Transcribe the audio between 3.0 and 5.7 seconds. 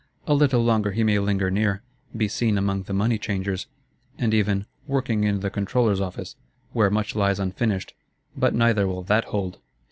changers, and even "working in the